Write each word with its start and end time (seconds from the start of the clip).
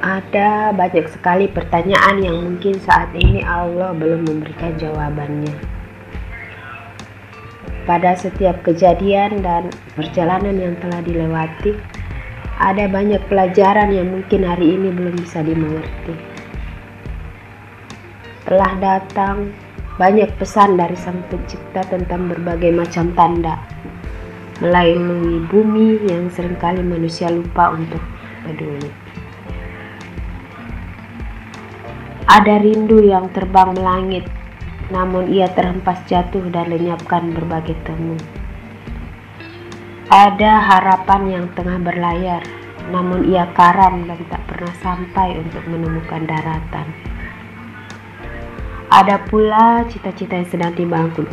Ada 0.00 0.72
banyak 0.72 1.12
sekali 1.12 1.44
pertanyaan 1.44 2.24
yang 2.24 2.40
mungkin 2.40 2.80
saat 2.80 3.12
ini 3.12 3.44
Allah 3.44 3.92
belum 3.92 4.24
memberikan 4.24 4.72
jawabannya. 4.80 5.52
Pada 7.84 8.16
setiap 8.16 8.64
kejadian 8.64 9.44
dan 9.44 9.68
perjalanan 9.92 10.56
yang 10.56 10.72
telah 10.80 11.04
dilewati, 11.04 11.76
ada 12.56 12.88
banyak 12.88 13.20
pelajaran 13.28 13.92
yang 13.92 14.08
mungkin 14.08 14.40
hari 14.40 14.72
ini 14.72 14.88
belum 14.88 15.20
bisa 15.20 15.44
dimengerti. 15.44 16.16
Telah 18.48 18.72
datang 18.80 19.52
banyak 20.00 20.32
pesan 20.40 20.80
dari 20.80 20.96
Sang 20.96 21.20
Pencipta 21.28 21.84
tentang 21.84 22.32
berbagai 22.32 22.72
macam 22.72 23.12
tanda 23.12 23.60
melalui 24.64 25.44
bumi 25.44 26.08
yang 26.08 26.32
sering 26.32 26.56
kali 26.56 26.80
manusia 26.80 27.28
lupa 27.28 27.76
untuk 27.76 28.00
peduli. 28.48 28.88
Ada 32.30 32.62
rindu 32.62 33.02
yang 33.02 33.26
terbang 33.34 33.74
melangit, 33.74 34.22
namun 34.86 35.34
ia 35.34 35.50
terhempas 35.50 35.98
jatuh 36.06 36.46
dan 36.54 36.70
lenyapkan 36.70 37.34
berbagai 37.34 37.74
temu. 37.82 38.14
Ada 40.06 40.62
harapan 40.62 41.26
yang 41.26 41.46
tengah 41.58 41.82
berlayar, 41.82 42.46
namun 42.94 43.26
ia 43.26 43.50
karam 43.50 44.06
dan 44.06 44.22
tak 44.30 44.46
pernah 44.46 44.70
sampai 44.78 45.42
untuk 45.42 45.66
menemukan 45.66 46.22
daratan. 46.30 46.86
Ada 48.94 49.26
pula 49.26 49.82
cita-cita 49.90 50.38
yang 50.38 50.46
sedang 50.46 50.72
dibangun, 50.78 51.26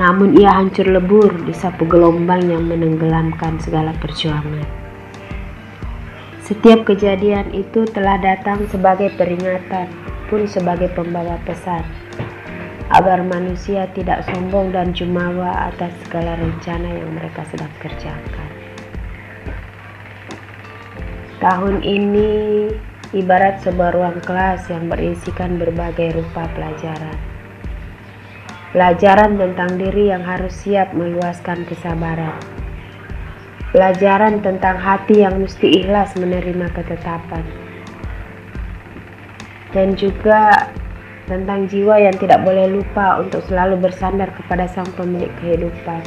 namun 0.00 0.32
ia 0.32 0.48
hancur 0.56 0.88
lebur 0.88 1.28
di 1.44 1.52
sapu 1.52 1.84
gelombang 1.84 2.40
yang 2.48 2.64
menenggelamkan 2.64 3.60
segala 3.60 3.92
perjuangan. 4.00 4.64
Setiap 6.40 6.88
kejadian 6.88 7.52
itu 7.52 7.84
telah 7.90 8.16
datang 8.16 8.64
sebagai 8.72 9.12
peringatan 9.18 10.05
pun 10.26 10.46
sebagai 10.46 10.90
pembawa 10.94 11.38
pesan 11.46 11.82
agar 12.94 13.18
manusia 13.26 13.90
tidak 13.98 14.22
sombong 14.30 14.70
dan 14.70 14.94
jumawa 14.94 15.70
atas 15.74 15.90
segala 16.06 16.38
rencana 16.38 16.86
yang 16.86 17.10
mereka 17.18 17.42
sedang 17.50 17.72
kerjakan. 17.82 18.50
Tahun 21.42 21.82
ini 21.82 22.70
ibarat 23.10 23.62
sebuah 23.66 23.90
ruang 23.94 24.18
kelas 24.22 24.70
yang 24.70 24.86
berisikan 24.86 25.58
berbagai 25.58 26.14
rupa 26.14 26.46
pelajaran. 26.54 27.18
Pelajaran 28.70 29.40
tentang 29.40 29.78
diri 29.80 30.12
yang 30.12 30.22
harus 30.22 30.52
siap 30.52 30.94
meluaskan 30.94 31.66
kesabaran. 31.66 32.38
Pelajaran 33.74 34.40
tentang 34.40 34.78
hati 34.78 35.26
yang 35.26 35.42
mesti 35.42 35.84
ikhlas 35.84 36.14
menerima 36.16 36.70
ketetapan 36.72 37.65
dan 39.76 39.92
juga 39.92 40.72
tentang 41.28 41.68
jiwa 41.68 42.00
yang 42.00 42.16
tidak 42.16 42.40
boleh 42.40 42.64
lupa 42.72 43.20
untuk 43.20 43.44
selalu 43.44 43.76
bersandar 43.84 44.32
kepada 44.32 44.64
sang 44.72 44.88
pemilik 44.96 45.28
kehidupan. 45.44 46.00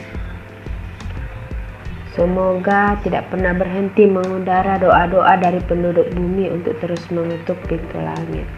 Semoga 2.18 2.98
tidak 3.06 3.30
pernah 3.30 3.54
berhenti 3.54 4.10
mengudara 4.10 4.82
doa-doa 4.82 5.38
dari 5.38 5.62
penduduk 5.62 6.10
bumi 6.18 6.50
untuk 6.50 6.74
terus 6.82 7.06
mengetuk 7.14 7.56
pintu 7.70 8.02
langit. 8.02 8.50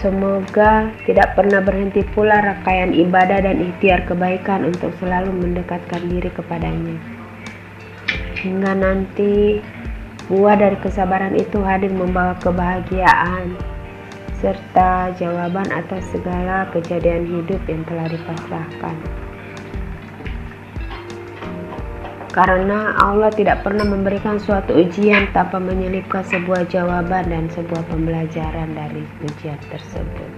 Semoga 0.00 0.88
tidak 1.04 1.34
pernah 1.36 1.60
berhenti 1.60 2.06
pula 2.14 2.40
rangkaian 2.40 2.94
ibadah 2.94 3.44
dan 3.44 3.60
ikhtiar 3.60 4.06
kebaikan 4.06 4.64
untuk 4.64 4.94
selalu 5.02 5.34
mendekatkan 5.34 6.02
diri 6.06 6.30
kepadanya. 6.32 6.96
Hingga 8.38 8.72
nanti 8.78 9.58
Buah 10.28 10.60
dari 10.60 10.76
kesabaran 10.84 11.32
itu 11.40 11.64
hadir 11.64 11.88
membawa 11.88 12.36
kebahagiaan 12.44 13.56
serta 14.44 15.16
jawaban 15.16 15.64
atas 15.72 16.04
segala 16.12 16.68
kejadian 16.70 17.24
hidup 17.24 17.58
yang 17.64 17.80
telah 17.88 18.06
dipasrahkan. 18.12 18.96
Karena 22.28 22.92
Allah 23.00 23.32
tidak 23.32 23.64
pernah 23.64 23.88
memberikan 23.88 24.36
suatu 24.36 24.76
ujian 24.76 25.32
tanpa 25.32 25.56
menyelipkan 25.56 26.22
sebuah 26.28 26.68
jawaban 26.68 27.32
dan 27.32 27.48
sebuah 27.48 27.88
pembelajaran 27.88 28.76
dari 28.76 29.02
ujian 29.24 29.58
tersebut. 29.72 30.30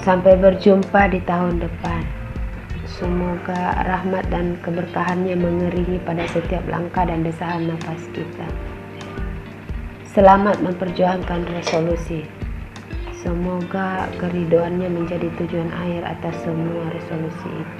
Sampai 0.00 0.38
berjumpa 0.38 1.10
di 1.10 1.20
tahun 1.26 1.58
depan. 1.58 2.19
Semoga 3.00 3.80
rahmat 3.88 4.28
dan 4.28 4.60
keberkahannya 4.60 5.32
mengeringi 5.32 5.96
pada 6.04 6.28
setiap 6.28 6.60
langkah 6.68 7.08
dan 7.08 7.24
desahan 7.24 7.72
nafas 7.72 8.04
kita. 8.12 8.44
Selamat 10.04 10.60
memperjuangkan 10.60 11.48
resolusi. 11.48 12.28
Semoga 13.24 14.04
keridoannya 14.20 14.92
menjadi 14.92 15.32
tujuan 15.40 15.72
akhir 15.72 16.12
atas 16.12 16.44
semua 16.44 16.92
resolusi 16.92 17.48
itu. 17.48 17.79